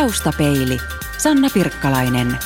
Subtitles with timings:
[0.00, 0.78] Taustapeili.
[1.18, 2.36] Sanna Pirkkalainen.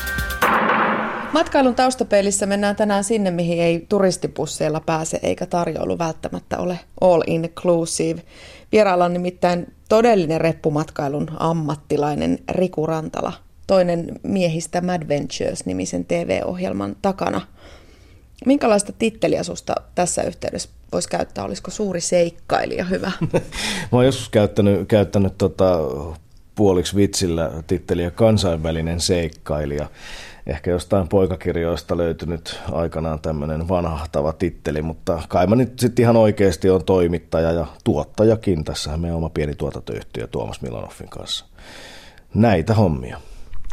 [1.33, 8.23] Matkailun taustapeilissä mennään tänään sinne, mihin ei turistipusseilla pääse eikä tarjoulu välttämättä ole all inclusive.
[8.73, 13.33] Vieraalla on nimittäin todellinen reppumatkailun ammattilainen Riku Rantala,
[13.67, 17.41] toinen miehistä Mad Ventures-nimisen TV-ohjelman takana.
[18.47, 21.45] Minkälaista titteliä susta tässä yhteydessä voisi käyttää?
[21.45, 23.13] Olisiko suuri seikkailija hyvä?
[23.33, 23.41] Mä
[23.93, 25.79] oon joskus käyttänyt, käyttänyt tota,
[26.55, 29.89] puoliksi vitsillä titteliä kansainvälinen seikkailija.
[30.47, 36.71] Ehkä jostain poikakirjoista löytynyt aikanaan tämmöinen vanhahtava titteli, mutta kai mä nyt sitten ihan oikeasti
[36.71, 38.65] on toimittaja ja tuottajakin.
[38.65, 41.45] Tässähän meidän oma pieni tuotantoyhtiö Tuomas Milanoffin kanssa.
[42.35, 43.21] Näitä hommia.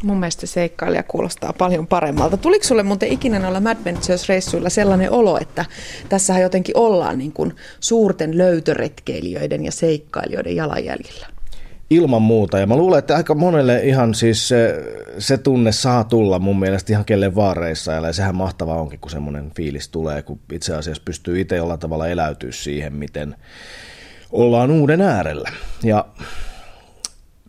[0.03, 2.37] Mun mielestä seikkailija kuulostaa paljon paremmalta.
[2.37, 5.65] Tuliko sulle muuten ikinä noilla Mad Ventures-reissuilla sellainen olo, että
[6.09, 11.36] tässähän jotenkin ollaan niin kuin suurten löytöretkeilijöiden ja seikkailijoiden jalanjäljillä?
[11.89, 12.59] Ilman muuta.
[12.59, 14.83] Ja mä luulen, että aika monelle ihan siis se,
[15.19, 17.91] se tunne saa tulla mun mielestä ihan kelle vaareissa.
[17.91, 22.07] Ja sehän mahtavaa onkin, kun semmoinen fiilis tulee, kun itse asiassa pystyy itse jollain tavalla
[22.07, 23.35] eläytyä siihen, miten
[24.31, 25.49] ollaan uuden äärellä.
[25.83, 26.05] Ja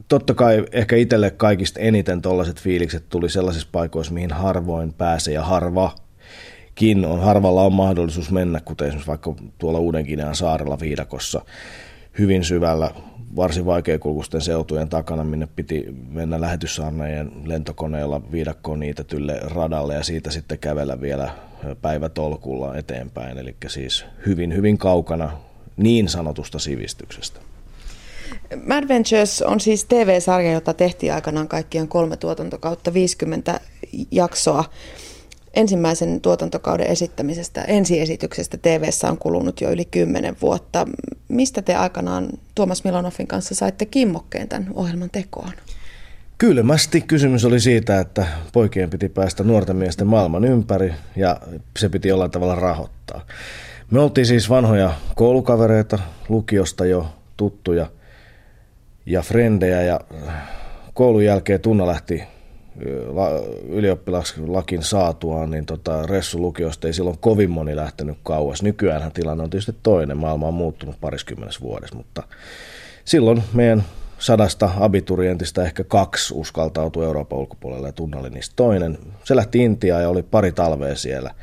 [0.09, 5.43] totta kai ehkä itselle kaikista eniten tollaiset fiilikset tuli sellaisissa paikoissa, mihin harvoin pääsee ja
[5.43, 7.21] harvakin on.
[7.21, 11.43] Harvalla on mahdollisuus mennä, kuten esimerkiksi vaikka tuolla uuden saarella viidakossa
[12.19, 12.91] hyvin syvällä
[13.37, 20.59] varsin vaikeakulkuisten seutujen takana, minne piti mennä lähetyssaarnaajien lentokoneella viidakkoon niitetylle radalle ja siitä sitten
[20.59, 21.31] kävellä vielä
[21.83, 23.39] päivätolkulla eteenpäin.
[23.39, 25.33] Eli siis hyvin, hyvin kaukana
[25.77, 27.41] niin sanotusta sivistyksestä.
[28.67, 33.61] Mad Ventures on siis TV-sarja, jota tehtiin aikanaan kaikkien kolme tuotantokautta 50
[34.11, 34.65] jaksoa
[35.55, 40.87] ensimmäisen tuotantokauden esittämisestä, ensiesityksestä tv on kulunut jo yli kymmenen vuotta.
[41.29, 45.53] Mistä te aikanaan Tuomas Milonoffin kanssa saitte kimmokkeen tämän ohjelman tekoon?
[46.39, 51.41] Kylmästi kysymys oli siitä, että poikien piti päästä nuorten miesten maailman ympäri ja
[51.79, 53.27] se piti jollain tavalla rahoittaa.
[53.91, 55.99] Me oltiin siis vanhoja koulukavereita,
[56.29, 57.07] lukiosta jo
[57.37, 57.87] tuttuja
[59.07, 60.01] ja frendejä ja
[60.95, 62.23] koulun jälkeen Tunna lähti
[63.69, 68.63] ylioppilaslakin saatuaan, niin tota, Ressu lukiosta ei silloin kovin moni lähtenyt kauas.
[68.63, 72.23] Nykyään tilanne on tietysti toinen, maailma on muuttunut pariskymmenessä vuodessa, mutta
[73.05, 73.85] silloin meidän
[74.19, 78.99] sadasta abiturientista ehkä kaksi uskaltautui Euroopan ulkopuolelle ja Tunna oli niistä toinen.
[79.25, 81.35] Se lähti Intiaan ja oli pari talvea siellä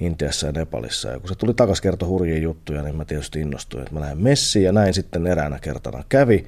[0.00, 1.08] Intiassa ja Nepalissa.
[1.08, 4.22] Ja kun se tuli takaisin kertoi hurjia juttuja, niin mä tietysti innostuin, että mä lähden
[4.22, 6.46] messiin ja näin sitten eräänä kertana kävi.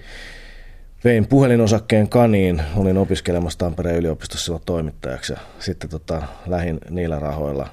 [1.07, 7.69] Vein puhelinosakkeen kaniin, olin opiskelemassa Tampereen yliopistossa silloin toimittajaksi ja sitten tota, lähin niillä rahoilla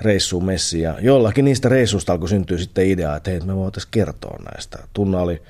[0.00, 4.38] reissuun messiin ja jollakin niistä reissuista alkoi syntyä sitten idea, että hei, me voitaisiin kertoa
[4.52, 4.78] näistä.
[4.92, 5.42] Tunna oli,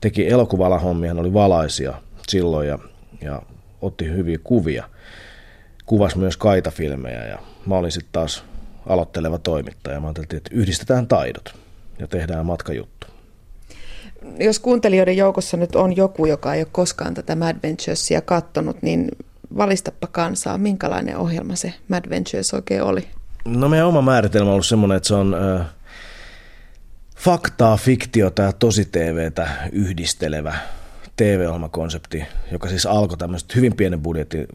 [0.00, 1.94] teki elokuvalahommia, hän oli valaisia
[2.28, 2.78] silloin ja,
[3.20, 3.42] ja
[3.82, 4.88] otti hyviä kuvia.
[5.84, 8.44] Kuvasi myös kaitafilmejä ja mä olin sitten taas
[8.86, 10.00] aloitteleva toimittaja.
[10.00, 11.54] Mä ajattelin, että yhdistetään taidot
[11.98, 12.95] ja tehdään matkajuttu
[14.38, 19.08] jos kuuntelijoiden joukossa nyt on joku, joka ei ole koskaan tätä Mad Venturesia kattonut, niin
[19.56, 23.08] valistapa kansaa, minkälainen ohjelma se Mad Ventures oikein oli?
[23.44, 25.66] No meidän oma määritelmä on ollut semmoinen, että se on äh,
[27.16, 30.54] faktaa, fiktiota ja tosi TVtä yhdistelevä
[31.16, 34.46] TV-ohjelmakonsepti, joka siis alkoi tämmöistä hyvin pienen budjetin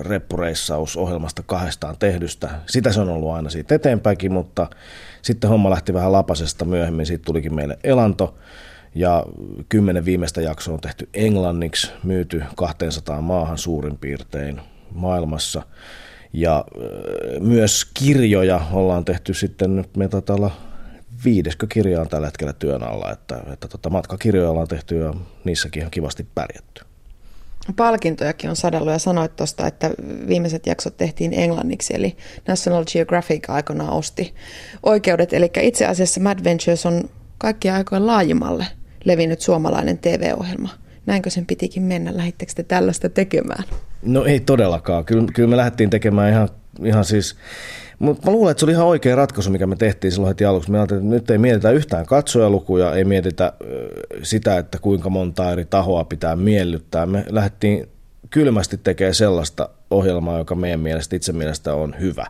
[0.00, 2.50] reppureissausohjelmasta kahdestaan tehdystä.
[2.66, 4.66] Sitä se on ollut aina siitä eteenpäinkin, mutta
[5.22, 8.34] sitten homma lähti vähän lapasesta myöhemmin, siitä tulikin meille elanto
[8.94, 9.24] ja
[9.68, 14.60] kymmenen viimeistä jaksoa on tehty englanniksi, myyty 200 maahan suurin piirtein
[14.90, 15.62] maailmassa.
[16.32, 16.64] Ja
[17.40, 20.50] myös kirjoja ollaan tehty sitten, nyt me taitaa olla
[21.24, 25.14] viideskö kirja on tällä hetkellä työn alla, että, että tota, matkakirjoja ollaan tehty ja
[25.44, 26.84] niissäkin ihan kivasti pärjätty.
[27.76, 29.90] Palkintojakin on sadellut ja sanoit tuosta, että
[30.28, 32.16] viimeiset jaksot tehtiin englanniksi, eli
[32.48, 34.34] National Geographic aikanaan osti
[34.82, 35.32] oikeudet.
[35.32, 38.66] Eli itse asiassa Mad Ventures on kaikkia aikojen laajimmalle
[39.04, 40.68] levinnyt suomalainen TV-ohjelma.
[41.06, 42.16] Näinkö sen pitikin mennä?
[42.16, 43.64] Lähittekö te tällaista tekemään?
[44.02, 45.04] No ei todellakaan.
[45.04, 46.48] Kyllä, kyllä me lähdettiin tekemään ihan,
[46.84, 47.36] ihan siis...
[47.98, 50.70] Mutta mä luulen, että se oli ihan oikea ratkaisu, mikä me tehtiin silloin heti aluksi.
[50.70, 53.52] Me että nyt ei mietitä yhtään katsojalukuja, ei mietitä
[54.22, 57.06] sitä, että kuinka monta eri tahoa pitää miellyttää.
[57.06, 57.88] Me lähdettiin
[58.30, 62.26] kylmästi tekemään sellaista ohjelmaa, joka meidän mielestä itse mielestä on hyvä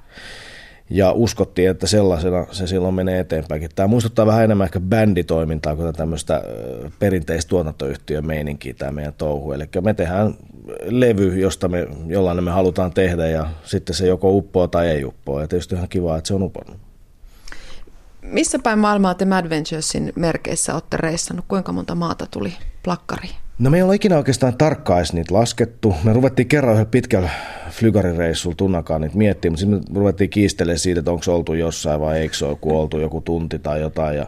[0.91, 3.69] ja uskottiin, että sellaisena se silloin menee eteenpäin.
[3.75, 6.43] Tämä muistuttaa vähän enemmän ehkä bänditoimintaa kuin tämmöistä
[6.99, 9.53] perinteistä tuotantoyhtiön meininkiä tämä meidän touhu.
[9.53, 10.35] Eli me tehdään
[10.85, 15.41] levy, josta me, jollain me halutaan tehdä ja sitten se joko uppoo tai ei uppoo.
[15.41, 16.92] Ja tietysti ihan kiva, että se on uponnut.
[18.23, 21.45] Missä päin maailmaa te Madventuresin merkeissä olette reissannut?
[21.49, 22.53] Kuinka monta maata tuli
[22.83, 23.35] plakkariin?
[23.59, 25.95] No me ei ole ikinä oikeastaan tarkkaan niitä laskettu.
[26.05, 27.31] Me ruvettiin kerran yhdellä pitkällä
[27.71, 32.19] flygarireissulla tunnakaan niitä miettimään, mutta sitten me ruvettiin kiistelemään siitä, että onko oltu jossain vai
[32.19, 34.17] eikö se ole, kun oltu joku tunti tai jotain.
[34.17, 34.27] Ja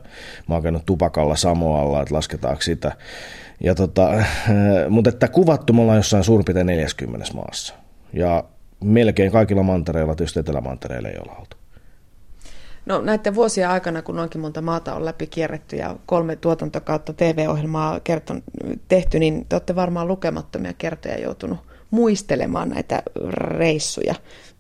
[0.48, 2.92] mä oon tupakalla Samoalla, että lasketaanko sitä.
[3.60, 4.10] Ja tota,
[4.88, 7.74] mutta että kuvattu me ollaan jossain suurin piirtein 40 maassa.
[8.12, 8.44] Ja
[8.84, 11.56] melkein kaikilla mantereilla, tietysti etelämantereilla ei ole oltu.
[12.86, 18.00] No näiden vuosien aikana, kun noinkin monta maata on läpi kierretty ja kolme tuotantokautta TV-ohjelmaa
[18.00, 18.42] kerton,
[18.88, 21.58] tehty, niin te olette varmaan lukemattomia kertoja joutunut
[21.90, 23.02] muistelemaan näitä
[23.32, 24.14] reissuja.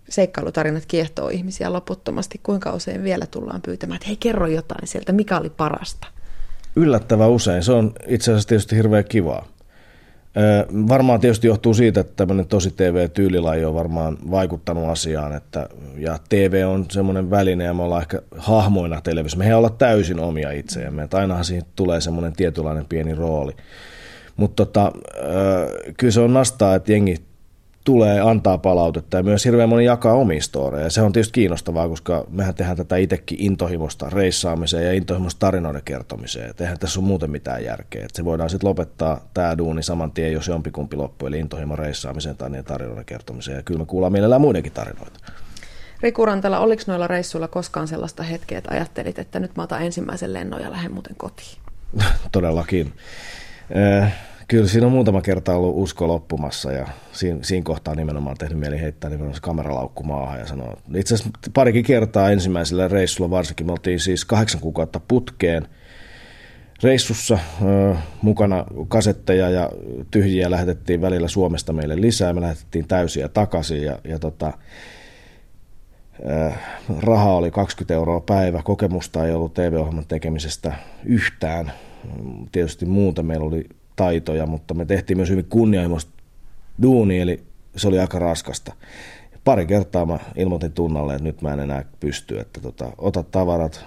[0.08, 2.40] Seikkailutarinat kiehtoo ihmisiä loputtomasti.
[2.42, 6.06] Kuinka usein vielä tullaan pyytämään, että hei kerro jotain sieltä, mikä oli parasta?
[6.76, 7.62] Yllättävän usein.
[7.62, 9.53] Se on itse asiassa tietysti hirveän kivaa.
[10.88, 16.64] Varmaan tietysti johtuu siitä, että tämmöinen tosi TV-tyylilaji on varmaan vaikuttanut asiaan, että, ja TV
[16.68, 19.38] on semmoinen väline ja me ollaan ehkä hahmoina televisiossa.
[19.38, 23.52] Me ei olla täysin omia itseämme, että ainahan siihen tulee semmoinen tietynlainen pieni rooli.
[24.36, 24.92] Mutta tota,
[25.96, 27.16] kyllä se on nastaa, että jengi
[27.84, 30.90] tulee antaa palautetta ja myös hirveän moni jakaa omia storeja.
[30.90, 36.50] Se on tietysti kiinnostavaa, koska mehän tehdään tätä itsekin intohimosta reissaamiseen ja intohimosta tarinoiden kertomiseen.
[36.50, 38.04] Et eihän tässä ole muuten mitään järkeä.
[38.04, 42.36] Et se voidaan sitten lopettaa tämä duuni saman tien, jos jompikumpi loppu, eli intohimo reissaamiseen
[42.36, 43.56] tai niin tarinoiden kertomiseen.
[43.56, 45.20] Ja kyllä me kuullaan mielellään muidenkin tarinoita.
[46.00, 50.32] Riku Rantala, oliko noilla reissuilla koskaan sellaista hetkeä, että ajattelit, että nyt mä otan ensimmäisen
[50.32, 51.58] lennon ja lähden muuten kotiin?
[52.32, 52.92] Todellakin.
[54.02, 58.58] Äh Kyllä siinä on muutama kerta ollut usko loppumassa ja siinä, siinä kohtaa nimenomaan tehnyt
[58.58, 60.76] mieli heittää nimenomaan se kameralaukku maahan ja sanoa.
[60.94, 65.68] Itse asiassa parikin kertaa ensimmäisellä reissulla varsinkin, me oltiin siis kahdeksan kuukautta putkeen
[66.82, 69.70] reissussa ö, mukana kasetteja ja
[70.10, 74.52] tyhjiä lähetettiin välillä Suomesta meille lisää, me lähetettiin täysiä takaisin ja, ja tota,
[77.00, 80.72] raha oli 20 euroa päivä, kokemusta ei ollut TV-ohjelman tekemisestä
[81.04, 81.72] yhtään.
[82.52, 86.12] Tietysti muuta meillä oli taitoja, mutta me tehtiin myös hyvin kunnianhimoista
[86.82, 87.42] duuni, eli
[87.76, 88.72] se oli aika raskasta.
[89.44, 93.84] Pari kertaa mä ilmoitin tunnalle, että nyt mä en enää pysty, että tota, ota tavarat,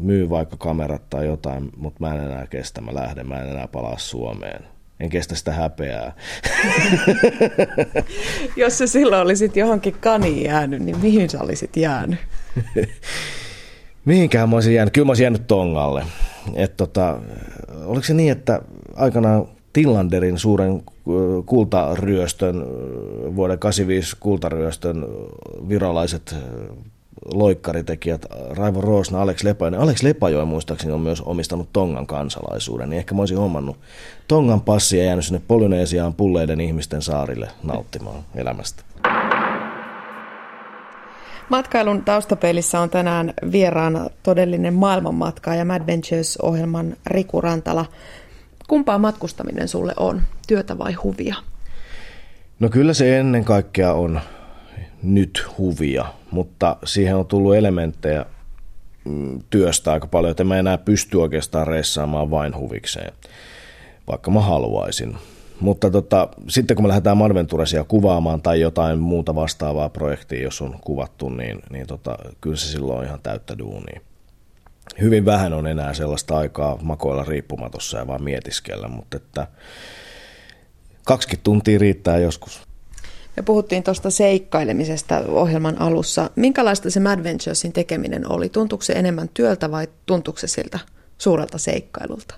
[0.00, 3.68] myy vaikka kamerat tai jotain, mutta mä en enää kestä, mä lähden, mä en enää
[3.68, 4.64] palaa Suomeen.
[5.00, 6.12] En kestä sitä häpeää.
[8.56, 12.18] Jos sä silloin olisit johonkin kaniin jäänyt, niin mihin sä olisit jäänyt?
[14.04, 14.94] Mihinkään mä olisin jäänyt?
[14.94, 16.04] Kyllä mä olisin jäänyt Tongalle.
[16.54, 17.20] Et tota,
[17.84, 18.62] oliko se niin, että
[18.98, 20.82] aikanaan Tillanderin suuren
[21.46, 22.64] kultaryöstön,
[23.36, 25.06] vuoden 85 kultaryöstön
[25.68, 26.36] viralaiset
[27.34, 29.80] loikkaritekijät Raivo Roosna, Alex Lepajoen.
[29.80, 33.76] Alex Lepajoen muistaakseni on myös omistanut Tongan kansalaisuuden, niin ehkä mä olisin hommannut
[34.28, 38.82] Tongan passia ja jäänyt sinne Polyneesiaan pulleiden ihmisten saarille nauttimaan elämästä.
[41.48, 47.84] Matkailun taustapeilissä on tänään vieraana todellinen maailmanmatka ja Madventures-ohjelman Riku Rantala.
[48.68, 51.34] Kumpaa matkustaminen sulle on, työtä vai huvia?
[52.60, 54.20] No kyllä se ennen kaikkea on
[55.02, 58.26] nyt huvia, mutta siihen on tullut elementtejä
[59.04, 63.12] mm, työstä aika paljon, että mä enää pysty oikeastaan reissaamaan vain huvikseen,
[64.06, 65.16] vaikka mä haluaisin.
[65.60, 70.76] Mutta tota, sitten kun me lähdetään Manventuresia kuvaamaan tai jotain muuta vastaavaa projektia, jos on
[70.80, 74.00] kuvattu, niin, niin tota, kyllä se silloin on ihan täyttä duunia.
[75.00, 79.46] Hyvin vähän on enää sellaista aikaa makoilla riippumatossa ja vaan mietiskellä, mutta että
[81.04, 82.68] 20 tuntia riittää joskus.
[83.36, 86.30] Me puhuttiin tuosta seikkailemisesta ohjelman alussa.
[86.36, 88.48] Minkälaista se Madventuresin tekeminen oli?
[88.48, 90.78] Tuntuuko se enemmän työltä vai tuntuuko se siltä
[91.18, 92.34] suurelta seikkailulta?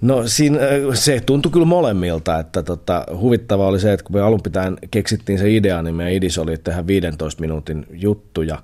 [0.00, 0.58] No siinä,
[0.94, 5.38] se tuntui kyllä molemmilta, että tota, huvittavaa oli se, että kun me alun pitäen keksittiin
[5.38, 8.62] se idea, niin meidän idis oli tehdä 15 minuutin juttuja,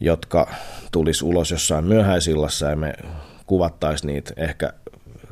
[0.00, 0.54] jotka
[0.92, 2.94] tulisi ulos jossain myöhäisillassa ja me
[3.46, 4.72] kuvattaisiin niitä ehkä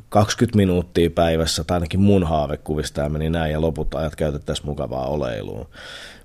[0.08, 5.06] 20 minuuttia päivässä, tai ainakin mun haavekuvista ja meni näin, ja loput ajat käytettäisiin mukavaa
[5.06, 5.68] oleiluun.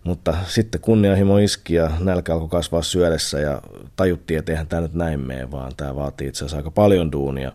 [0.04, 3.62] Mutta sitten kunnianhimo iski ja nälkä alkoi kasvaa syödessä ja
[3.96, 7.52] tajuttiin, että eihän tämä nyt näin mene, vaan tämä vaatii itse asiassa aika paljon duunia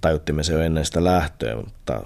[0.00, 2.02] tajuttimme se jo ennen sitä lähtöä, mutta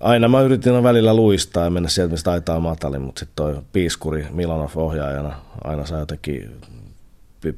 [0.00, 4.26] aina mä yritin välillä luistaa ja mennä sieltä, mistä taitaa matalin, mutta sitten toi piiskuri
[4.30, 6.50] Milanov ohjaajana aina saa jotenkin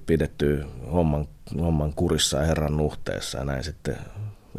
[0.07, 1.29] pidettyä homman,
[1.61, 3.97] homman kurissa ja herran nuhteessa ja näin sitten.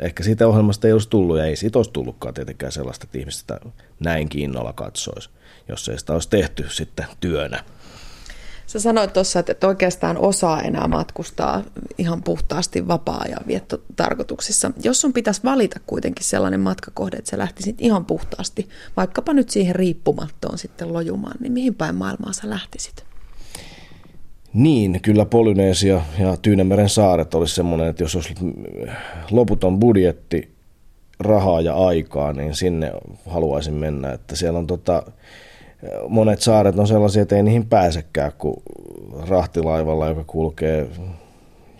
[0.01, 3.60] Ehkä siitä ohjelmasta ei olisi tullut ja ei siitä olisi tullutkaan tietenkään sellaista, että ihmistä
[4.00, 5.30] näin kiinnolla katsoisi,
[5.70, 7.63] jos ei sitä olisi tehty sitten työnä.
[8.68, 11.63] Sä sanoit tuossa, että oikeastaan osaa enää matkustaa
[11.98, 14.72] ihan puhtaasti vapaa-ajan viettotarkoituksissa.
[14.84, 19.75] Jos sun pitäisi valita kuitenkin sellainen matkakohde, että sä lähtisit ihan puhtaasti, vaikkapa nyt siihen
[19.75, 23.12] riippumattoon sitten lojumaan, niin mihin päin maailmaa sä lähtisit?
[24.53, 28.36] Niin, kyllä Polynesia ja Tyynemeren saaret olisi semmoinen, että jos olisi
[29.31, 30.53] loputon budjetti,
[31.19, 32.91] rahaa ja aikaa, niin sinne
[33.29, 34.12] haluaisin mennä.
[34.12, 35.03] Että siellä on tota,
[36.10, 38.55] monet saaret on sellaisia, että ei niihin pääsekään kuin
[39.27, 40.88] rahtilaivalla, joka kulkee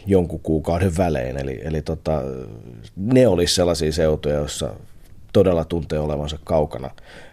[0.06, 1.38] jonkun kuukauden välein.
[1.38, 2.22] Eli, eli tota,
[2.96, 4.74] ne olisi sellaisia seutuja, joissa
[5.34, 6.89] todella tuntee olevansa kaukana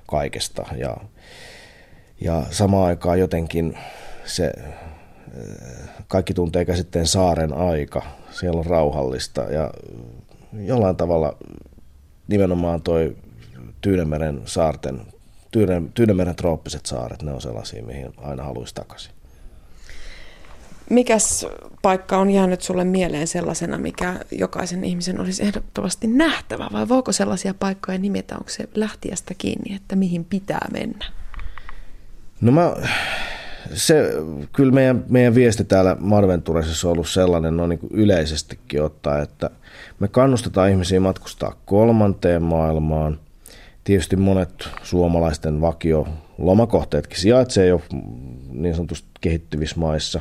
[0.06, 0.66] kaikesta.
[0.76, 0.96] Ja,
[2.20, 3.78] ja samaan aikaan jotenkin
[4.24, 4.52] se,
[6.08, 8.02] kaikki tuntee käsitteen saaren aika.
[8.30, 9.70] Siellä on rauhallista ja
[10.52, 11.36] jollain tavalla
[12.28, 13.16] nimenomaan toi
[13.80, 15.00] Tyynemeren saarten,
[15.94, 19.12] Tyynemeren trooppiset saaret, ne on sellaisia, mihin aina haluaisi takaisin.
[20.90, 21.46] Mikäs
[21.82, 27.54] paikka on jäänyt sulle mieleen sellaisena, mikä jokaisen ihmisen olisi ehdottomasti nähtävä, vai voiko sellaisia
[27.54, 31.04] paikkoja nimetä, onko se lähtiästä kiinni, että mihin pitää mennä?
[32.40, 32.76] No mä,
[33.74, 34.12] se,
[34.52, 39.50] kyllä meidän, meidän viesti täällä Marventuresissa on ollut sellainen no niin kuin yleisestikin ottaa, että
[40.00, 43.18] me kannustetaan ihmisiä matkustaa kolmanteen maailmaan.
[43.84, 47.82] Tietysti monet suomalaisten vakio lomakohteetkin sijaitsee jo
[48.52, 50.20] niin sanotusti kehittyvissä maissa.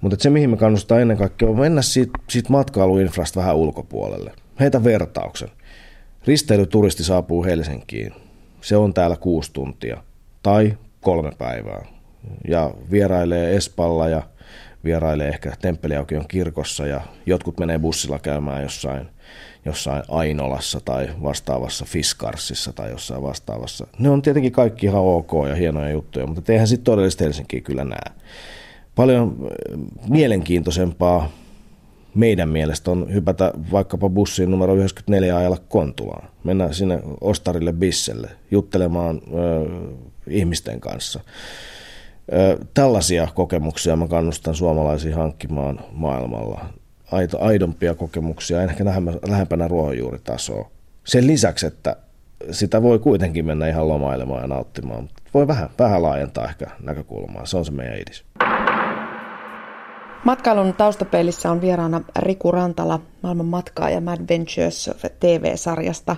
[0.00, 4.32] Mutta se, mihin me kannustaa ennen kaikkea, on mennä siitä, siitä matkailuinfrasta vähän ulkopuolelle.
[4.60, 5.48] Heitä vertauksen.
[6.26, 8.12] Risteilyturisti saapuu Helsinkiin.
[8.60, 10.02] Se on täällä kuusi tuntia
[10.42, 12.01] tai kolme päivää.
[12.48, 14.22] Ja vierailee Espalla ja
[14.84, 19.08] vierailee ehkä Temppeliaukion kirkossa ja jotkut menee bussilla käymään jossain,
[19.64, 23.86] jossain Ainolassa tai vastaavassa Fiskarsissa tai jossain vastaavassa.
[23.98, 27.84] Ne on tietenkin kaikki ihan ok ja hienoja juttuja, mutta eihän sitten todellisesti Helsinkiä kyllä
[27.84, 28.12] näe.
[28.94, 31.30] Paljon äh, mielenkiintoisempaa
[32.14, 36.28] meidän mielestä on hypätä vaikkapa bussiin numero 94 ajalla Kontulaan.
[36.44, 39.66] Mennä sinne Ostarille Bisselle juttelemaan ö,
[40.26, 41.20] ihmisten kanssa
[42.74, 46.64] Tällaisia kokemuksia mä kannustan suomalaisia hankkimaan maailmalla.
[47.12, 48.84] Aito, aidompia kokemuksia, ehkä
[49.28, 50.70] lähempänä ruohonjuuritasoa.
[51.04, 51.96] Sen lisäksi, että
[52.50, 57.46] sitä voi kuitenkin mennä ihan lomailemaan ja nauttimaan, mutta voi vähän, vähän laajentaa ehkä näkökulmaa.
[57.46, 58.24] Se on se meidän idis.
[60.24, 66.16] Matkailun taustapeilissä on vieraana Riku Rantala, maailman matkaa ja Mad Ventures TV-sarjasta.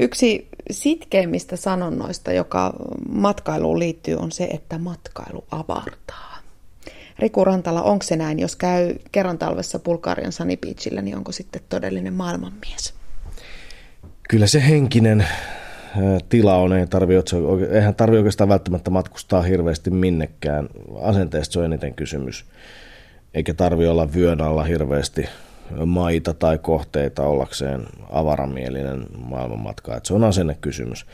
[0.00, 2.72] Yksi sitkeimmistä sanonnoista, joka
[3.08, 6.38] matkailuun liittyy, on se, että matkailu avartaa.
[7.18, 11.62] Riku Rantala, onko se näin, jos käy kerran talvessa Bulgarian Sunny Beachillä, niin onko sitten
[11.68, 12.94] todellinen maailmanmies?
[14.28, 15.26] Kyllä se henkinen
[16.28, 17.14] tila on, ei tarvi,
[17.72, 20.68] eihän tarvi oikeastaan välttämättä matkustaa hirveästi minnekään.
[21.02, 22.44] Asenteesta se on eniten kysymys
[23.36, 25.28] eikä tarvi olla vyön alla hirveästi
[25.86, 29.96] maita tai kohteita ollakseen avaramielinen maailmanmatka.
[29.96, 31.06] Että se on asennekysymys.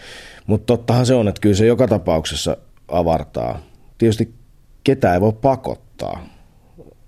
[0.46, 2.56] Mutta tottahan se on, että kyllä se joka tapauksessa
[2.88, 3.58] avartaa.
[3.98, 4.34] Tietysti
[4.84, 6.26] ketä ei voi pakottaa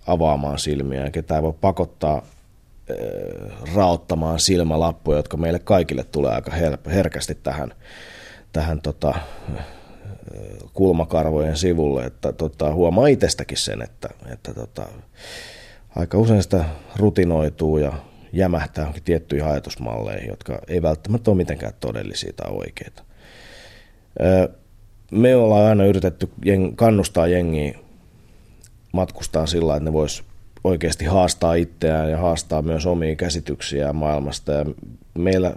[0.07, 6.53] avaamaan silmiä ja ketä ei voi pakottaa äh, raottamaan silmälappuja, jotka meille kaikille tulee aika
[6.87, 7.75] herkästi tähän,
[8.53, 9.15] tähän tota,
[10.73, 14.89] kulmakarvojen sivulle, että tota, huomaa itsestäkin sen, että, että tota,
[15.97, 16.65] aika usein sitä
[16.97, 17.93] rutinoituu ja
[18.33, 23.03] jämähtää johonkin tiettyihin ajatusmalleihin, jotka ei välttämättä ole mitenkään todellisia tai oikeita.
[25.11, 26.31] Me ollaan aina yritetty
[26.77, 27.79] kannustaa jengiä
[28.93, 30.25] matkustaa sillä että ne vois
[30.65, 34.53] oikeasti haastaa itseään ja haastaa myös omia käsityksiään maailmasta.
[34.53, 34.65] Ja
[35.19, 35.51] meillä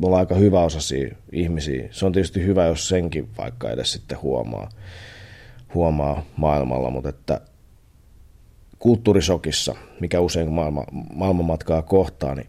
[0.00, 1.88] me ollaan aika hyväosaisia ihmisiä.
[1.90, 4.68] Se on tietysti hyvä, jos senkin vaikka edes sitten huomaa,
[5.74, 7.40] huomaa maailmalla, mutta että
[8.84, 12.46] kulttuurisokissa, mikä usein maailma, maailmanmatkaa kohtaa, niin,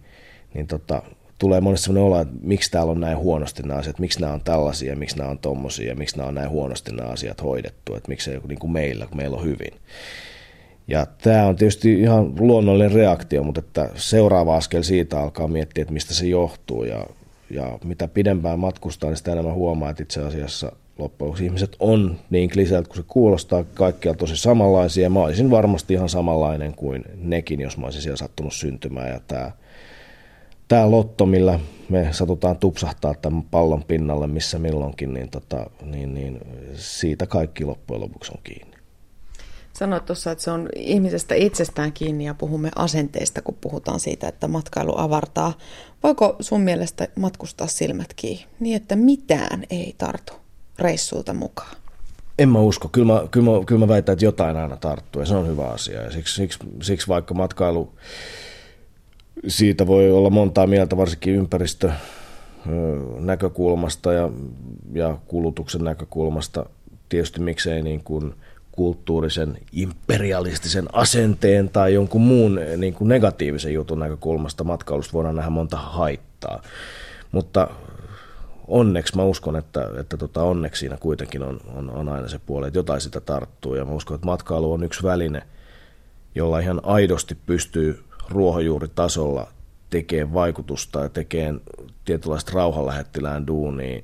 [0.53, 1.01] niin tota,
[1.39, 4.41] tulee monesti sellainen olo, että miksi täällä on näin huonosti nämä asiat, miksi nämä on
[4.41, 8.31] tällaisia, miksi nämä on tommosia, miksi nämä on näin huonosti nämä asiat hoidettu, että miksi
[8.31, 9.73] ei niin kuin meillä, kun meillä on hyvin.
[10.87, 15.93] Ja tämä on tietysti ihan luonnollinen reaktio, mutta että seuraava askel siitä alkaa miettiä, että
[15.93, 17.05] mistä se johtuu ja
[17.49, 22.49] ja mitä pidempään matkustaa, niin sitä enemmän huomaa, että itse asiassa loppujen ihmiset on niin
[22.49, 25.09] kliseiltä kuin se kuulostaa, kaikkia tosi samanlaisia.
[25.09, 29.09] Mä olisin varmasti ihan samanlainen kuin nekin, jos mä olisin siellä sattunut syntymään.
[29.09, 29.51] Ja tämä,
[30.67, 31.59] tämä lotto, millä
[31.89, 36.39] me satutaan tupsahtaa tämän pallon pinnalle missä milloinkin, niin, tota, niin, niin
[36.75, 38.75] siitä kaikki loppujen lopuksi on kiinni.
[39.73, 44.47] Sanoit tuossa, että se on ihmisestä itsestään kiinni ja puhumme asenteista, kun puhutaan siitä, että
[44.47, 45.53] matkailu avartaa.
[46.03, 50.44] Voiko sun mielestä matkustaa silmät kiinni niin, että mitään ei tartu
[50.79, 51.75] reissulta mukaan?
[52.39, 52.88] En mä usko.
[52.88, 55.67] Kyllä mä, kyllä mä, kyllä mä väitän, että jotain aina tarttuu ja se on hyvä
[55.67, 56.01] asia.
[56.01, 57.94] Ja siksi, siksi, siksi vaikka matkailu,
[59.48, 61.91] siitä voi olla montaa mieltä, varsinkin ympäristö
[63.20, 64.29] näkökulmasta ja,
[64.94, 66.65] ja kulutuksen näkökulmasta.
[67.10, 68.34] Tietysti miksei niin kuin–
[68.75, 75.77] kulttuurisen, imperialistisen asenteen tai jonkun muun niin kuin negatiivisen jutun näkökulmasta matkailusta voidaan nähdä monta
[75.77, 76.62] haittaa.
[77.32, 77.67] Mutta
[78.67, 82.67] onneksi mä uskon, että, että tota, onneksi siinä kuitenkin on, on, on aina se puoli,
[82.67, 83.75] että jotain sitä tarttuu.
[83.75, 85.41] Ja mä uskon, että matkailu on yksi väline,
[86.36, 89.48] jolla ihan aidosti pystyy ruohonjuuritasolla
[89.89, 91.62] tekemään vaikutusta ja tekemään
[92.05, 94.01] tietynlaista rauhanlähettilään duunia,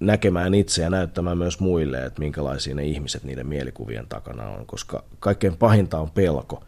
[0.00, 5.04] näkemään itse ja näyttämään myös muille, että minkälaisia ne ihmiset niiden mielikuvien takana on, koska
[5.20, 6.64] kaikkein pahinta on pelko.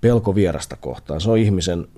[0.00, 1.20] Pelko vierasta kohtaan.
[1.20, 1.88] Se on ihmisen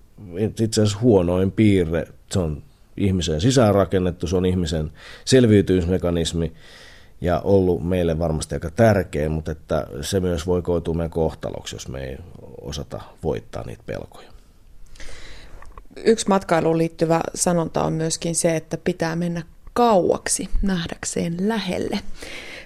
[0.61, 2.07] itse asiassa huonoin piirre.
[2.31, 2.63] Se on
[2.97, 4.93] ihmisen sisäänrakennettu, se on ihmisen
[5.25, 6.53] selviytymismekanismi
[7.21, 11.89] ja ollut meille varmasti aika tärkeä, mutta että se myös voi koitua meidän kohtaloksi, jos
[11.89, 12.17] me ei
[12.61, 14.29] osata voittaa niitä pelkoja.
[16.05, 22.01] Yksi matkailuun liittyvä sanonta on myöskin se, että pitää mennä kauaksi nähdäkseen lähelle.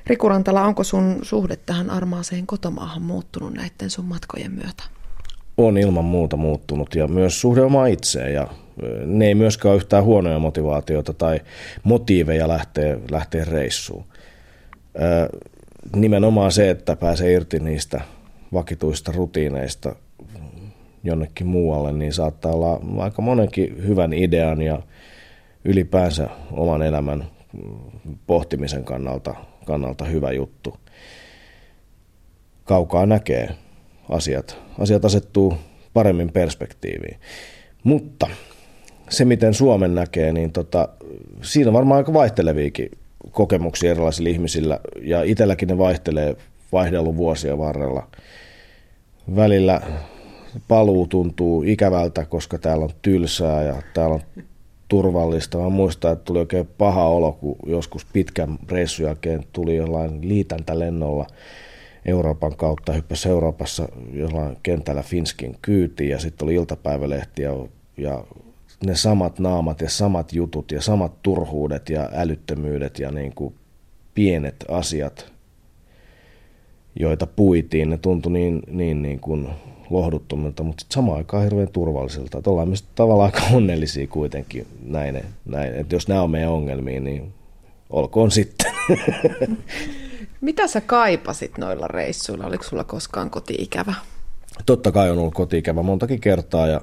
[0.07, 4.83] Riku Rantala, onko sun suhde tähän armaaseen kotomaahan muuttunut näiden sun matkojen myötä?
[5.59, 8.49] On ilman muuta muuttunut ja myös suhde omaa itseen ja
[9.05, 11.41] ne ei myöskään ole yhtään huonoja motivaatioita tai
[11.85, 14.05] motiiveja lähteä, lähteä reissuun.
[15.97, 18.01] Nimenomaan se, että pääsee irti niistä
[18.53, 19.95] vakituista rutiineista
[21.05, 24.83] jonnekin muualle, niin saattaa olla aika monenkin hyvän idean ja
[25.65, 27.25] ylipäänsä oman elämän
[28.27, 29.35] pohtimisen kannalta,
[29.67, 30.77] kannalta hyvä juttu.
[32.65, 33.49] Kaukaa näkee
[34.09, 34.59] asiat.
[34.79, 35.55] Asiat asettuu
[35.95, 37.19] paremmin perspektiiviin.
[37.85, 38.27] Mutta
[39.11, 40.89] se, miten Suomen näkee, niin tota,
[41.43, 42.91] siinä on varmaan aika vaihteleviakin
[43.31, 46.37] kokemuksia erilaisilla ihmisillä, ja itselläkin ne vaihtelee
[46.73, 48.07] vaihdellut vuosia varrella.
[49.37, 49.81] Välillä
[50.69, 54.45] paluu tuntuu ikävältä, koska täällä on tylsää ja täällä on
[54.89, 55.59] turvallista.
[55.59, 60.79] Mä muistan, että tuli oikein paha olo, kun joskus pitkän reissun jälkeen tuli jollain liitäntä
[60.79, 61.27] lennolla
[62.05, 67.53] Euroopan kautta, hyppäsi Euroopassa jollain kentällä Finskin kyytiin ja sitten oli iltapäivälehti ja,
[67.97, 68.25] ja
[68.87, 73.55] ne samat naamat ja samat jutut ja samat turhuudet ja älyttömyydet ja niin kuin
[74.15, 75.33] pienet asiat,
[77.01, 79.49] joita puitiin, ne tuntui niin, niin, niin kuin
[79.91, 82.39] lohduttomilta, mutta samaan aikaan hirveän turvallisilta.
[82.39, 85.75] Että ollaan tavallaan aika onnellisia kuitenkin näin, näin.
[85.75, 87.33] Että jos nämä on meidän ongelmia, niin
[87.91, 88.73] olkoon sitten.
[90.41, 92.47] Mitä sä kaipasit noilla reissuilla?
[92.47, 93.95] Oliko sulla koskaan kotiikävä?
[94.67, 96.81] Totta kai on ollut kotiikävä montakin kertaa ja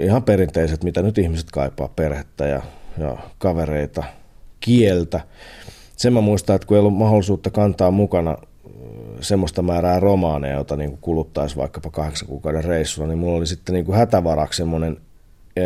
[0.00, 2.62] ihan perinteiset, mitä nyt ihmiset kaipaa, perhettä ja,
[2.98, 4.04] ja kavereita,
[4.60, 5.20] kieltä.
[5.96, 8.36] Sen mä muistan, että kun ei ollut mahdollisuutta kantaa mukana
[9.20, 13.84] semmoista määrää romaaneja, jota niin kuluttaisi vaikkapa kahdeksan kuukauden reissulla, niin mulla oli sitten niin
[13.84, 14.96] kuin hätävaraksi semmoinen
[15.56, 15.62] e,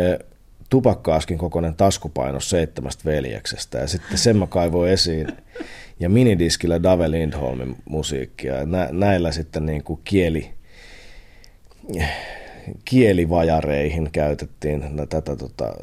[0.69, 3.77] tupakkaaskin kokoinen taskupaino seitsemästä veljeksestä.
[3.77, 5.27] Ja sitten sen mä kaivoin esiin.
[6.03, 8.65] Ja minidiskillä Dave Lindholmin musiikkia.
[8.65, 10.53] Nä, näillä sitten niin kuin kieli,
[12.85, 15.73] kielivajareihin käytettiin tätä tota,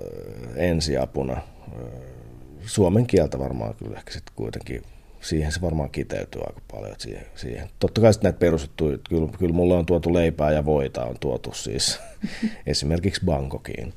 [0.56, 1.42] ensiapuna.
[2.66, 4.82] Suomen kieltä varmaan kyllä ehkä sitten kuitenkin
[5.20, 7.26] siihen se varmaan kiteytyy aika paljon siihen.
[7.34, 7.68] siihen.
[7.78, 12.00] Totta kai näitä perustettuja, kyllä, kyllä mulle on tuotu leipää ja voita on tuotu siis
[12.66, 13.92] esimerkiksi Bangkokiin.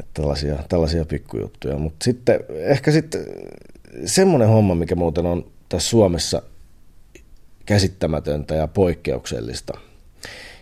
[0.00, 1.78] Että tällaisia, tällaisia pikkujuttuja.
[1.78, 3.20] Mutta sitten ehkä sitten
[4.04, 6.42] semmoinen homma, mikä muuten on tässä Suomessa
[7.66, 9.78] käsittämätöntä ja poikkeuksellista.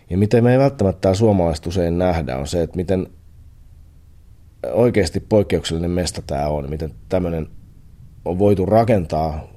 [0.09, 3.07] Ja miten me ei välttämättä suomalaiset usein nähdä, on se, että miten
[4.73, 7.47] oikeasti poikkeuksellinen mesta tämä on, miten tämmöinen
[8.25, 9.47] on voitu rakentaa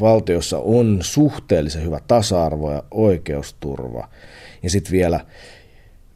[0.00, 4.08] valtiossa on suhteellisen hyvä tasa-arvo ja oikeusturva.
[4.62, 5.20] Ja sitten vielä,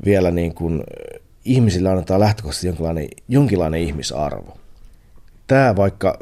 [0.05, 0.85] vielä niin kuin
[1.45, 4.57] ihmisille annetaan lähtökohtaisesti jonkinlainen, jonkinlainen ihmisarvo.
[5.47, 6.19] Tämä vaikka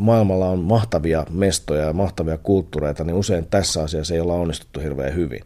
[0.00, 5.14] maailmalla on mahtavia mestoja ja mahtavia kulttuureita, niin usein tässä asiassa ei olla onnistuttu hirveän
[5.14, 5.40] hyvin.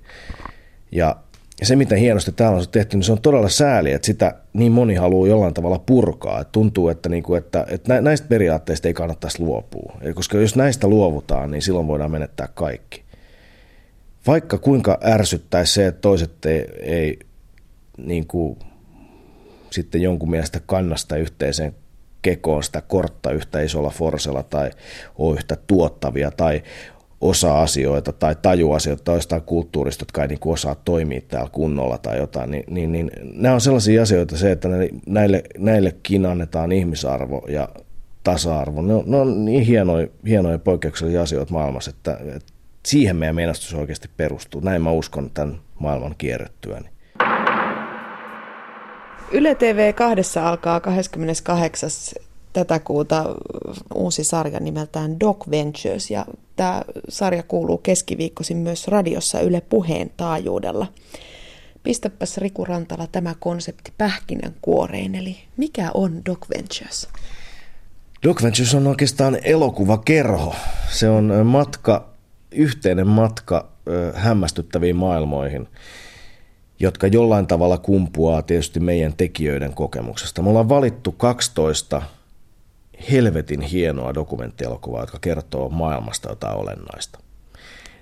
[0.92, 1.16] Ja
[1.62, 4.94] se, miten hienosti täällä on tehty, niin se on todella sääli, että sitä niin moni
[4.94, 6.40] haluaa jollain tavalla purkaa.
[6.40, 9.96] Että tuntuu, että, niin kuin, että, että näistä periaatteista ei kannattaisi luopua.
[10.00, 13.02] Eli koska jos näistä luovutaan, niin silloin voidaan menettää kaikki.
[14.26, 17.18] Vaikka kuinka ärsyttäisi se, että toiset ei, ei
[17.96, 18.58] niin kuin,
[19.70, 21.74] sitten jonkun mielestä kannasta yhteiseen
[22.22, 24.70] kekoon sitä kortta yhtä isolla forsella tai
[25.18, 26.62] ole yhtä tuottavia tai
[27.20, 31.50] osaa asioita tai tajua asioita tai jostain kulttuurista, jotka ei niin kuin osaa toimia täällä
[31.52, 34.68] kunnolla tai jotain, niin, niin, niin nämä on sellaisia asioita se, että
[35.06, 37.68] näille, näillekin annetaan ihmisarvo ja
[38.24, 38.82] tasa-arvo.
[38.82, 42.52] Ne on, ne on niin hienoja, hienoja poikkeuksellisia asioita maailmassa, että, että
[42.86, 44.60] siihen meidän menestys oikeasti perustuu.
[44.60, 46.88] Näin mä uskon tämän maailman kierrettyäni.
[49.32, 51.90] Yle TV kahdessa alkaa 28
[52.52, 53.24] tätä kuuta
[53.94, 60.86] uusi sarja nimeltään Doc Ventures ja tämä sarja kuuluu keskiviikkoisin myös radiossa Yle Puheen taajuudella.
[61.82, 67.08] Pistäpäs Riku Rantala tämä konsepti pähkinän kuoreen, eli mikä on Doc Ventures?
[68.26, 70.54] Doc Ventures on oikeastaan elokuvakerho.
[70.90, 72.08] Se on matka,
[72.50, 73.68] yhteinen matka
[74.14, 75.68] hämmästyttäviin maailmoihin,
[76.82, 80.42] jotka jollain tavalla kumpuaa tietysti meidän tekijöiden kokemuksesta.
[80.42, 82.02] Me ollaan valittu 12
[83.10, 87.18] helvetin hienoa dokumenttielokuvaa, jotka kertoo maailmasta jotain olennaista.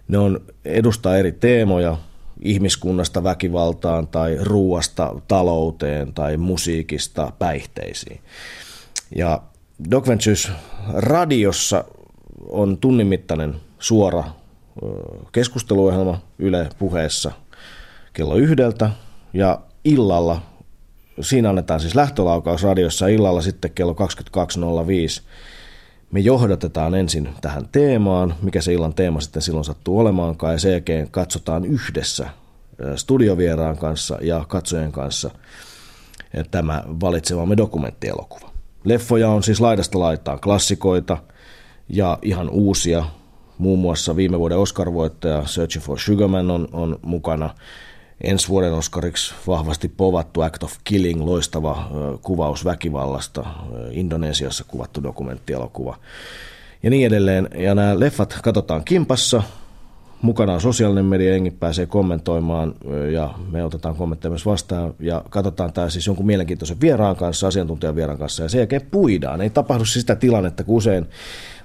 [0.08, 1.96] Ne on, edustaa eri teemoja,
[2.42, 8.20] ihmiskunnasta väkivaltaan tai ruuasta talouteen tai musiikista päihteisiin.
[9.16, 9.42] Ja
[9.90, 10.52] Doc Ventures
[10.94, 11.84] radiossa
[12.48, 14.24] on tunnin mittainen suora
[15.32, 17.32] keskusteluohjelma Yle puheessa
[18.12, 18.90] kello yhdeltä
[19.32, 20.42] ja illalla,
[21.20, 23.96] siinä annetaan siis lähtölaukaus radiossa illalla sitten kello
[25.18, 25.22] 22.05
[26.12, 30.72] me johdatetaan ensin tähän teemaan, mikä se illan teema sitten silloin sattuu olemaankaan, ja sen
[30.72, 32.28] jälkeen katsotaan yhdessä
[32.96, 35.30] studiovieraan kanssa ja katsojen kanssa
[36.50, 38.50] tämä valitsemamme dokumenttielokuva.
[38.84, 41.18] Leffoja on siis laidasta laitaan klassikoita
[41.88, 43.04] ja ihan uusia.
[43.58, 47.54] Muun muassa viime vuoden Oscar-voittaja Searching for Sugarman on, on mukana.
[48.24, 51.90] Ensi vuoden Oscariksi vahvasti povattu Act of Killing, loistava
[52.22, 53.46] kuvaus väkivallasta,
[53.90, 55.96] Indonesiassa kuvattu dokumenttielokuva
[56.82, 57.48] ja niin edelleen.
[57.58, 59.42] Ja nämä leffat katsotaan kimpassa,
[60.22, 62.74] mukana on sosiaalinen media, jengi pääsee kommentoimaan
[63.12, 67.96] ja me otetaan kommentteja myös vastaan ja katsotaan tämä siis jonkun mielenkiintoisen vieraan kanssa, asiantuntijan
[67.96, 69.40] vieraan kanssa ja sen jälkeen puidaan.
[69.40, 71.06] Ei tapahdu siis sitä tilannetta, kun usein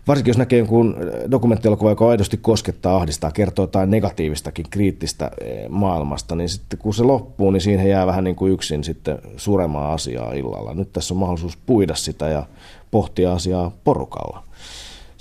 [0.08, 0.96] varsinkin jos näkee jonkun
[1.32, 5.32] dokumenttielokuva, joka aidosti koskettaa, ahdistaa, kertoo jotain negatiivistakin, kriittistä
[5.70, 9.94] maailmasta, niin sitten kun se loppuu, niin siihen jää vähän niin kuin yksin sitten suremaan
[9.94, 10.74] asiaa illalla.
[10.74, 12.44] Nyt tässä on mahdollisuus puida sitä ja
[12.92, 14.44] pohtia asiaa porukalla.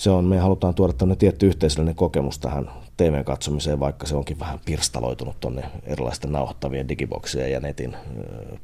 [0.04, 4.60] Se on, me halutaan tuoda tämmöinen tietty yhteisöllinen kokemus tähän TV-katsomiseen, vaikka se onkin vähän
[4.64, 7.96] pirstaloitunut tuonne erilaisten nauhoittavien digiboksien ja netin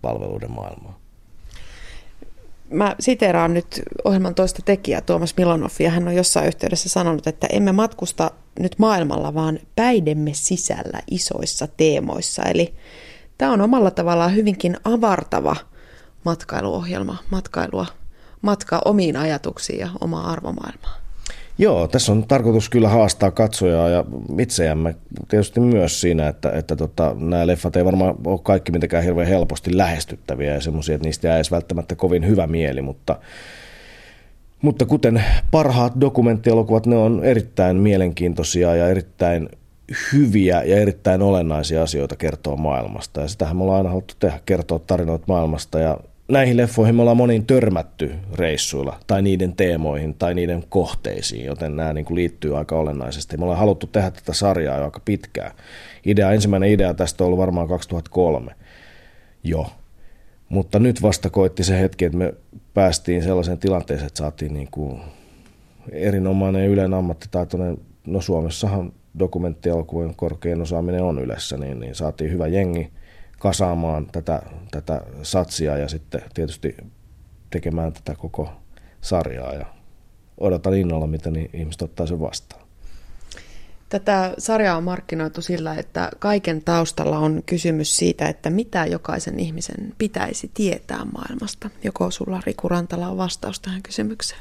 [0.02, 0.94] palveluiden maailmaan.
[2.70, 5.90] Mä siteeraan nyt ohjelman toista tekijää Tuomas Milonoffia.
[5.90, 12.42] Hän on jossain yhteydessä sanonut, että emme matkusta nyt maailmalla, vaan päidemme sisällä isoissa teemoissa.
[12.42, 12.74] Eli
[13.38, 15.56] tämä on omalla tavallaan hyvinkin avartava
[16.24, 17.86] matkailuohjelma, matkailua,
[18.42, 20.99] matka omiin ajatuksiin ja omaa arvomaailmaa.
[21.60, 24.04] Joo, tässä on tarkoitus kyllä haastaa katsojaa ja
[24.38, 24.94] itseämme
[25.28, 29.76] tietysti myös siinä, että, että tota, nämä leffat ei varmaan ole kaikki mitenkään hirveän helposti
[29.76, 33.18] lähestyttäviä ja semmoisia, että niistä edes välttämättä kovin hyvä mieli, mutta,
[34.62, 39.48] mutta kuten parhaat dokumenttielokuvat, ne on erittäin mielenkiintoisia ja erittäin
[40.12, 43.20] hyviä ja erittäin olennaisia asioita kertoa maailmasta.
[43.20, 45.98] Ja sitähän me ollaan aina haluttu tehdä, kertoa tarinoita maailmasta ja
[46.30, 51.92] näihin leffoihin me ollaan moniin törmätty reissuilla tai niiden teemoihin tai niiden kohteisiin, joten nämä
[51.92, 53.36] niin kuin liittyy aika olennaisesti.
[53.36, 55.52] Me ollaan haluttu tehdä tätä sarjaa jo aika pitkään.
[56.06, 58.54] Idea, ensimmäinen idea tästä on ollut varmaan 2003
[59.44, 59.66] jo.
[60.48, 62.34] Mutta nyt vasta koitti se hetki, että me
[62.74, 65.00] päästiin sellaiseen tilanteeseen, että saatiin niin kuin
[65.92, 72.90] erinomainen yleinen ammattitaitoinen, no Suomessahan dokumenttialkujen korkein osaaminen on yleensä, niin, niin saatiin hyvä jengi–
[73.40, 76.76] kasaamaan tätä, tätä satsia ja sitten tietysti
[77.50, 78.52] tekemään tätä koko
[79.00, 79.66] sarjaa ja
[80.38, 82.60] odotan innolla, miten ihmiset ottaa sen vastaan.
[83.88, 89.94] Tätä sarjaa on markkinoitu sillä, että kaiken taustalla on kysymys siitä, että mitä jokaisen ihmisen
[89.98, 91.70] pitäisi tietää maailmasta.
[91.84, 94.40] Joko sulla Riku Rantala on vastaus tähän kysymykseen?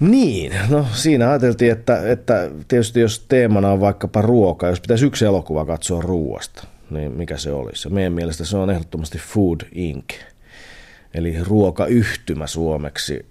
[0.00, 5.24] Niin, no siinä ajateltiin, että, että tietysti jos teemana on vaikkapa ruoka, jos pitäisi yksi
[5.24, 7.88] elokuva katsoa ruoasta, niin mikä se olisi?
[7.88, 10.14] Meidän mielestä se on ehdottomasti Food Inc.,
[11.14, 13.26] eli ruokayhtymä suomeksi.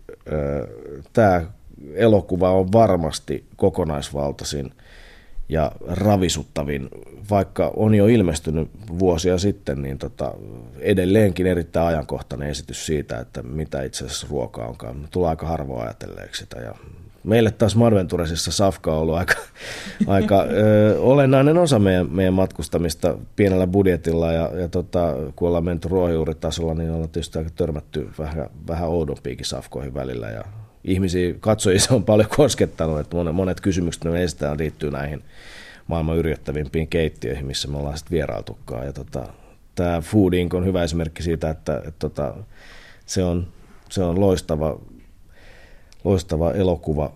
[1.13, 1.41] Tämä
[1.93, 4.71] elokuva on varmasti kokonaisvaltaisin
[5.49, 6.89] ja ravisuttavin,
[7.29, 10.33] vaikka on jo ilmestynyt vuosia sitten, niin tota,
[10.79, 15.07] edelleenkin erittäin ajankohtainen esitys siitä, että mitä itse asiassa ruoka onkaan.
[15.11, 16.75] Tulee aika harvoin ajatelleeksi sitä ja
[17.25, 19.35] meille taas Madventuresissa Safka on ollut aika,
[20.07, 25.87] aika ö, olennainen osa meidän, meidän matkustamista pienellä budjetilla ja, ja tota, kun ollaan menty
[25.87, 30.43] ruohonjuuritasolla, niin ollaan tietysti aika törmätty vähän, vähän oudompiinkin Safkoihin välillä ja
[30.83, 35.23] ihmisiä, katsojia se on paljon koskettanut, että monet, monet kysymykset ne estetään liittyy näihin
[35.87, 38.85] maailman yrjöttävimpiin keittiöihin, missä me ollaan sitten vierailtukaan.
[38.85, 39.27] Ja tota,
[39.75, 42.33] tämä Foodink on hyvä esimerkki siitä, että, että, että tota,
[43.05, 43.47] se, on,
[43.89, 44.79] se on loistava
[46.05, 47.13] loistava elokuva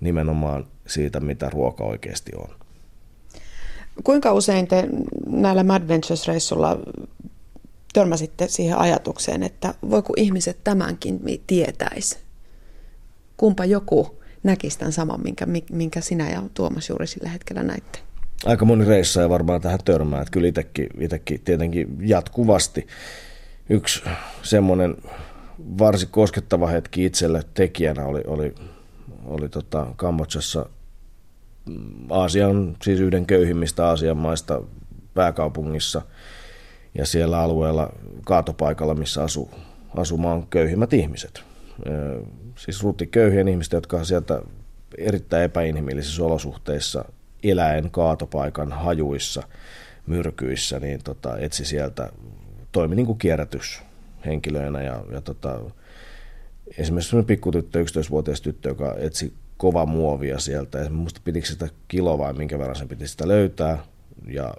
[0.00, 2.48] nimenomaan siitä, mitä ruoka oikeasti on.
[4.04, 4.88] Kuinka usein te
[5.26, 6.78] näillä Mad Ventures-reissulla
[7.92, 12.26] törmäsitte siihen ajatukseen, että voiko ihmiset tämänkin tietäisi?
[13.36, 17.98] kumpa joku näkisi tämän saman, minkä, minkä sinä ja Tuomas juuri sillä hetkellä näitte?
[18.44, 22.86] Aika moni reissa ja varmaan tähän törmää, että kyllä itsekin, itsekin tietenkin jatkuvasti
[23.68, 24.02] yksi
[24.42, 24.96] semmoinen
[25.78, 27.42] varsin koskettava hetki itselle.
[27.54, 28.54] Tekijänä oli, oli,
[29.24, 30.66] oli tota Kambodsassa
[32.10, 34.62] Aasian, siis yhden köyhimmistä Aasian maista
[35.14, 36.02] pääkaupungissa.
[36.94, 37.92] Ja siellä alueella
[38.24, 39.50] kaatopaikalla, missä asuu,
[39.96, 41.42] asuu maan köyhimmät ihmiset.
[42.56, 44.42] Siis köyhien ihmiset, jotka sieltä
[44.98, 47.04] erittäin epäinhimillisissä olosuhteissa
[47.42, 49.42] eläen kaatopaikan hajuissa,
[50.06, 52.12] myrkyissä, niin tota, etsi sieltä,
[52.72, 53.18] toimi niin kuin
[54.26, 55.60] kierrätyshenkilöinä ja, ja tota,
[56.78, 60.78] esimerkiksi sellainen pikkutyttö, 11-vuotias tyttö, joka etsi kova muovia sieltä.
[60.78, 63.78] Ja musta pitikö sitä kiloa vai minkä verran sen piti sitä löytää.
[64.26, 64.54] Ja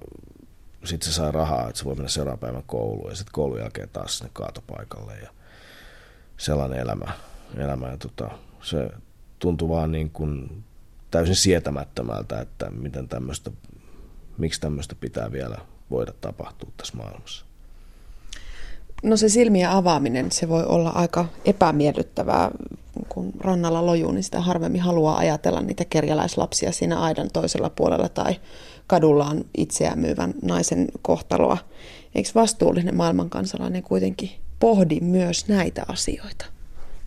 [0.84, 3.10] sitten se sai rahaa, että se voi mennä seuraavan päivän kouluun.
[3.10, 5.18] Ja sitten koulun jälkeen taas sinne kaatopaikalle.
[5.18, 5.30] Ja
[6.38, 7.12] sellainen elämä.
[7.58, 7.88] elämä.
[7.88, 8.90] Ja tota, se
[9.40, 10.64] tuntui vaan niin kuin
[11.12, 13.52] täysin sietämättömältä, että miten tämmöistä,
[14.38, 15.58] miksi tämmöistä pitää vielä
[15.92, 17.47] voida tapahtua tässä maailmassa.
[19.04, 22.52] No se silmien avaaminen, se voi olla aika epämiellyttävää
[23.10, 28.36] kun rannalla lojuu, niin sitä harvemmin haluaa ajatella niitä kerjäläislapsia siinä aidan toisella puolella tai
[28.88, 31.58] kadullaan itseään myyvän naisen kohtaloa.
[32.16, 34.30] Eikö vastuullinen maailmankansalainen kuitenkin
[34.60, 36.46] pohdi myös näitä asioita?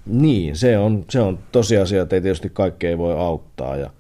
[0.07, 3.91] Niin, se on, se on tosiasia, että ei tietysti kaikkea voi auttaa ja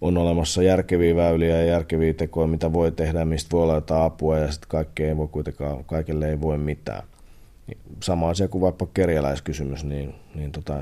[0.00, 4.38] on olemassa järkeviä väyliä ja järkeviä tekoja, mitä voi tehdä, mistä voi olla jotain apua
[4.38, 7.02] ja sitten kaikkea ei voi kuitenkaan, kaikille ei voi mitään
[8.02, 10.76] sama asia kuin vaikka kerjäläiskysymys, niin, niin tota,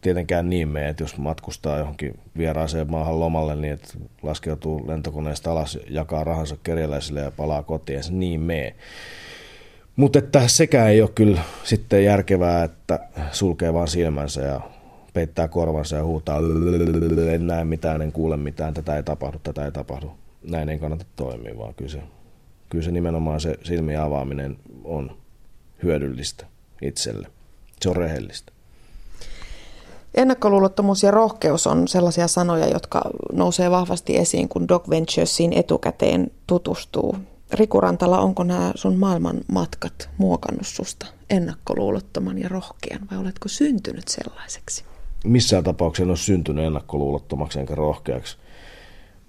[0.00, 3.88] tietenkään niin mene, että jos matkustaa johonkin vieraaseen maahan lomalle, niin että
[4.22, 8.74] laskeutuu lentokoneesta alas, jakaa rahansa kerjäläisille ja palaa kotiin, se niin mee.
[9.96, 13.00] Mutta että sekään ei ole kyllä sitten järkevää, että
[13.32, 14.60] sulkee vaan silmänsä ja
[15.12, 16.40] peittää korvansa ja huutaa,
[17.34, 20.10] en näe mitään, en kuule mitään, tätä ei tapahdu, tätä ei tapahdu.
[20.42, 22.02] Näin ei kannata toimia, vaan kyllä se,
[22.68, 25.16] kyllä se nimenomaan se silmien avaaminen on
[25.82, 26.46] hyödyllistä
[26.82, 27.28] itselle.
[27.80, 28.52] Se on rehellistä.
[30.14, 37.16] Ennakkoluulottomuus ja rohkeus on sellaisia sanoja, jotka nousee vahvasti esiin, kun Doc Venturesiin etukäteen tutustuu.
[37.52, 44.08] Riku Rantala, onko nämä sun maailman matkat muokannut susta ennakkoluulottoman ja rohkean vai oletko syntynyt
[44.08, 44.84] sellaiseksi?
[45.24, 48.36] Missään tapauksessa en ole syntynyt ennakkoluulottomaksi enkä rohkeaksi.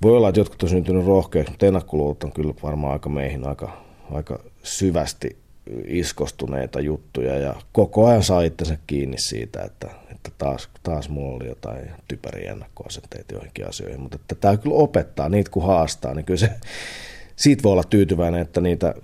[0.04, 3.84] Voi olla, että jotkut on syntynyt rohkeaksi, mutta ennakkoluulot on kyllä varmaan aika meihin aika,
[4.12, 5.42] aika syvästi
[5.88, 11.48] iskostuneita juttuja ja koko ajan saa itsensä kiinni siitä, että, että taas, taas mulla oli
[11.48, 16.40] jotain typeriä ennakkoasenteita joihinkin asioihin, mutta että tämä kyllä opettaa, niitä kun haastaa, niin kyllä
[16.40, 16.50] se,
[17.42, 18.96] siitä voi olla tyytyväinen, että niitä,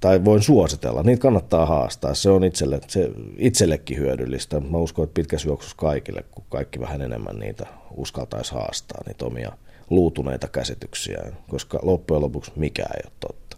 [0.00, 5.14] tai voin suositella, niitä kannattaa haastaa, se on itselle, se itsellekin hyödyllistä, mä uskon, että
[5.14, 7.66] pitkässä juoksussa kaikille, kun kaikki vähän enemmän niitä
[7.96, 9.52] uskaltaisi haastaa, niitä omia
[9.90, 13.56] luutuneita käsityksiä, koska loppujen lopuksi mikään ei ole totta.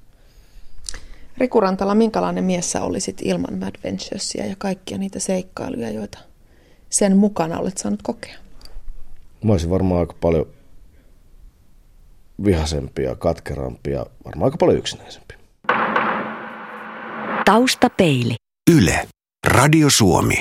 [1.38, 6.18] Riku Rantala, minkälainen mies sä olisit ilman Mad Venturesia ja kaikkia niitä seikkailuja, joita
[6.90, 8.35] sen mukana olet saanut kokea?
[9.44, 10.46] Mä olisin varmaan aika paljon
[12.44, 15.35] vihasempia, katkerampia, varmaan aika paljon yksinäisempi.
[17.44, 18.35] Taustapeili.
[18.70, 19.09] Yle.
[19.46, 20.38] Radio Suomi.